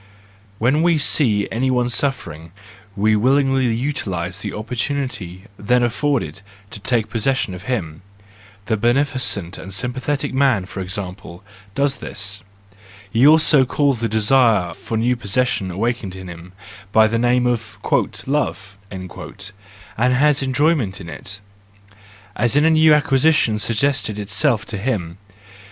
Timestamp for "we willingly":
2.95-3.67